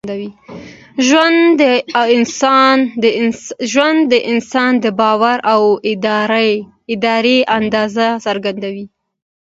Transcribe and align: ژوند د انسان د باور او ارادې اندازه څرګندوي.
ژوند 3.77 3.99
د 4.11 4.13
انسان 4.31 4.73
د 4.83 4.85
باور 5.01 5.37
او 5.53 5.61
ارادې 5.91 7.37
اندازه 7.57 8.07
څرګندوي. 8.25 8.85